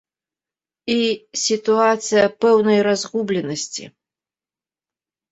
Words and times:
І 0.93 1.01
сітуацыя 1.41 2.25
пэўнай 2.45 2.79
разгубленасці. 2.87 3.83